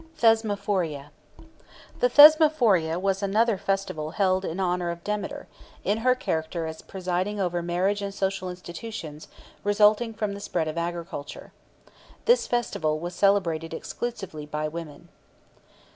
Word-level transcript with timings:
THESMOPHORIA. 0.17 1.11
The 1.99 2.09
Thesmophoria 2.09 2.99
was 2.99 3.21
another 3.21 3.55
festival 3.55 4.09
held 4.17 4.43
in 4.43 4.59
honour 4.59 4.89
of 4.89 5.03
Demeter, 5.03 5.47
in 5.83 5.99
her 5.99 6.15
character 6.15 6.65
as 6.65 6.81
presiding 6.81 7.39
over 7.39 7.61
marriage 7.61 8.01
and 8.01 8.11
social 8.11 8.49
institutions 8.49 9.27
resulting 9.63 10.15
from 10.15 10.33
the 10.33 10.39
spread 10.39 10.67
of 10.67 10.75
agriculture. 10.75 11.53
This 12.25 12.47
festival 12.47 12.97
was 12.97 13.13
celebrated 13.13 13.75
exclusively 13.75 14.47
by 14.47 14.67
women. 14.67 15.09